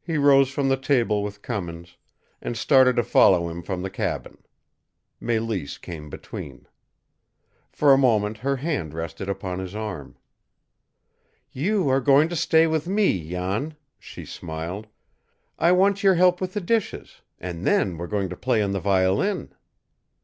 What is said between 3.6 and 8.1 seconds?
from the cabin. Mélisse came between. For a